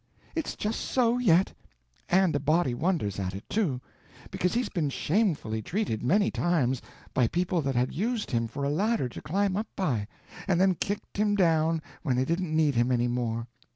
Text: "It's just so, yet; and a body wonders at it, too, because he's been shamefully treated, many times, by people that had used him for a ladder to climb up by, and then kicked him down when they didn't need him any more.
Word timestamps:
"It's 0.33 0.55
just 0.55 0.79
so, 0.79 1.19
yet; 1.19 1.53
and 2.09 2.35
a 2.35 2.39
body 2.39 2.73
wonders 2.73 3.19
at 3.19 3.35
it, 3.35 3.47
too, 3.47 3.79
because 4.31 4.55
he's 4.55 4.67
been 4.67 4.89
shamefully 4.89 5.61
treated, 5.61 6.01
many 6.01 6.31
times, 6.31 6.81
by 7.13 7.27
people 7.27 7.61
that 7.61 7.75
had 7.75 7.93
used 7.93 8.31
him 8.31 8.47
for 8.47 8.63
a 8.63 8.69
ladder 8.71 9.07
to 9.07 9.21
climb 9.21 9.55
up 9.55 9.67
by, 9.75 10.07
and 10.47 10.59
then 10.59 10.73
kicked 10.73 11.17
him 11.17 11.35
down 11.35 11.83
when 12.01 12.15
they 12.15 12.25
didn't 12.25 12.55
need 12.57 12.73
him 12.73 12.91
any 12.91 13.07
more. 13.07 13.45